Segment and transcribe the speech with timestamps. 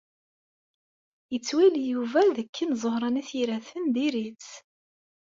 [1.33, 4.49] Yettwali Yuba dakken Ẓuhṛa n At Yiraten dir-itt.